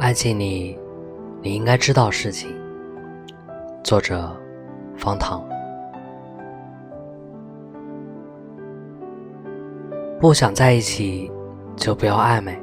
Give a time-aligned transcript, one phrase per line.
[0.00, 0.78] 爱情里，
[1.42, 2.50] 你应该知道事情。
[3.84, 4.34] 作者：
[4.96, 5.46] 方糖。
[10.18, 11.30] 不想在一起，
[11.76, 12.54] 就不要暧昧；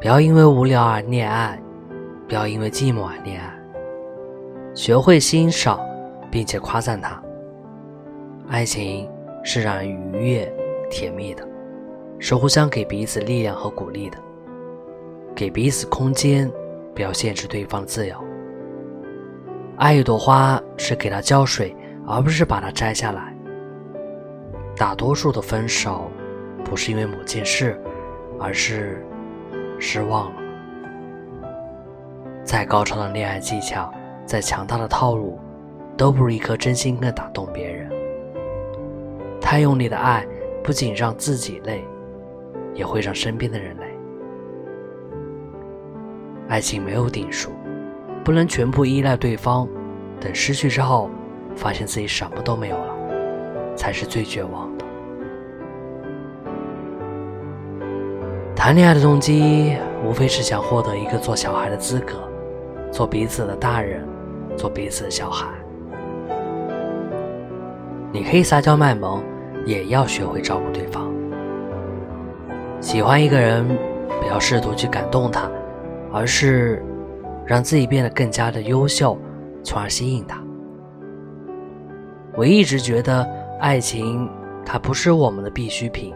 [0.00, 1.62] 不要因为无聊而恋爱，
[2.26, 3.56] 不要因为寂寞而恋爱。
[4.74, 5.78] 学会欣赏，
[6.28, 7.22] 并且夸赞他。
[8.48, 9.08] 爱情
[9.44, 10.52] 是让人愉悦、
[10.90, 11.46] 甜蜜的，
[12.18, 14.18] 是互相给彼此力量和鼓励的。
[15.34, 16.50] 给彼此空间，
[16.94, 18.14] 不要限制对方的自由。
[19.76, 21.74] 爱一朵花是给它浇水，
[22.06, 23.34] 而不是把它摘下来。
[24.76, 26.10] 大多数的分手，
[26.64, 27.80] 不是因为某件事，
[28.38, 29.04] 而是
[29.78, 30.42] 失望了。
[32.44, 33.92] 再高超的恋爱技巧，
[34.26, 35.38] 再强大的套路，
[35.96, 37.90] 都不如一颗真心更打动别人。
[39.40, 40.26] 太用力的爱，
[40.62, 41.84] 不仅让自己累，
[42.74, 43.91] 也会让身边的人累。
[46.52, 47.48] 爱情没有定数，
[48.22, 49.66] 不能全部依赖对方。
[50.20, 51.08] 等失去之后，
[51.56, 52.94] 发现自己什么都没有了，
[53.74, 54.84] 才是最绝望的。
[58.54, 62.28] 谈恋爱的动机，无非是想获得一个做小孩的资格，
[62.90, 64.06] 做彼此的大人，
[64.54, 65.48] 做彼此的小孩。
[68.12, 69.22] 你可以撒娇卖萌，
[69.64, 71.10] 也要学会照顾对方。
[72.78, 73.66] 喜欢一个人，
[74.20, 75.50] 不要试图去感动他。
[76.12, 76.84] 而是
[77.46, 79.18] 让自己变得更加的优秀，
[79.64, 80.38] 从而吸引他。
[82.34, 83.26] 我一直觉得
[83.60, 84.28] 爱情
[84.64, 86.14] 它不是我们的必需品，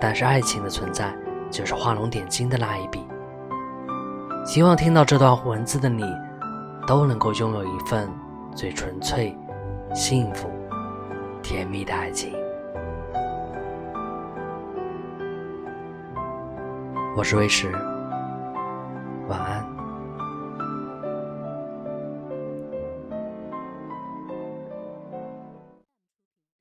[0.00, 1.14] 但是爱情的存在
[1.50, 3.00] 就是画龙点睛的那一笔。
[4.44, 6.04] 希望听到这段文字的你，
[6.86, 8.08] 都能够拥有一份
[8.54, 9.36] 最纯粹、
[9.94, 10.50] 幸福、
[11.42, 12.32] 甜蜜的爱情。
[17.16, 17.72] 我是魏石。
[19.28, 19.71] 晚安。